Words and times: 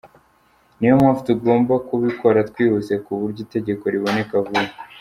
Niyo 0.77 0.93
mpamvu 0.99 1.19
tugomba 1.27 1.73
kubikora 1.87 2.39
twihuse 2.49 2.93
ku 3.05 3.11
buryo 3.19 3.39
itegeko 3.45 3.83
riboneka 3.93 4.35
vuba. 4.45 4.61